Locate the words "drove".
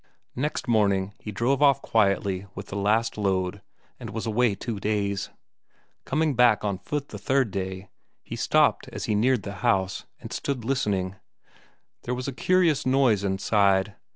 1.31-1.61